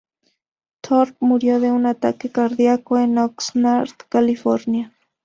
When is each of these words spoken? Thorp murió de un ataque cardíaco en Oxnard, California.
Thorp 0.81 1.17
murió 1.21 1.59
de 1.59 1.69
un 1.71 1.85
ataque 1.85 2.31
cardíaco 2.31 2.97
en 2.97 3.19
Oxnard, 3.19 3.91
California. 4.09 4.91